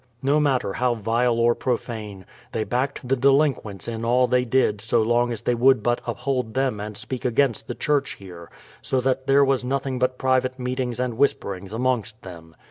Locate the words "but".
5.83-6.01, 9.99-10.17